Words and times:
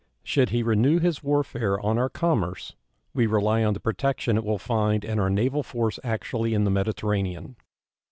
Should 0.23 0.49
he 0.49 0.63
renew 0.63 0.97
his 0.97 1.21
warfare 1.23 1.79
on 1.79 1.99
our 1.99 2.09
commerce, 2.09 2.73
we 3.13 3.27
rely 3.27 3.63
on 3.63 3.75
the 3.75 3.79
protection 3.79 4.35
it 4.35 4.43
will 4.43 4.57
find 4.57 5.05
in 5.05 5.19
our 5.19 5.29
naval 5.29 5.61
force 5.61 5.99
actually 6.03 6.55
in 6.55 6.63
the 6.63 6.71
Mediterranean. 6.71 7.55